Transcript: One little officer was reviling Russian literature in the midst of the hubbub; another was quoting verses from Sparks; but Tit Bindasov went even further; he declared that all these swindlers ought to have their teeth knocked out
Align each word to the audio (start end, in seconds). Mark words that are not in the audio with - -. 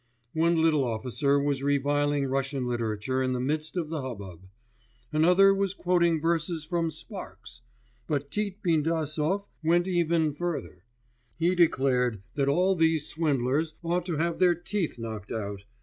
One 0.33 0.55
little 0.59 0.83
officer 0.83 1.39
was 1.39 1.61
reviling 1.61 2.25
Russian 2.25 2.65
literature 2.65 3.21
in 3.21 3.33
the 3.33 3.39
midst 3.39 3.77
of 3.77 3.89
the 3.89 4.01
hubbub; 4.01 4.47
another 5.13 5.53
was 5.53 5.75
quoting 5.75 6.19
verses 6.19 6.65
from 6.65 6.89
Sparks; 6.89 7.61
but 8.07 8.31
Tit 8.31 8.63
Bindasov 8.63 9.45
went 9.63 9.85
even 9.87 10.33
further; 10.33 10.85
he 11.37 11.53
declared 11.53 12.23
that 12.33 12.49
all 12.49 12.73
these 12.75 13.09
swindlers 13.09 13.75
ought 13.83 14.07
to 14.07 14.17
have 14.17 14.39
their 14.39 14.55
teeth 14.55 14.97
knocked 14.97 15.31
out 15.31 15.65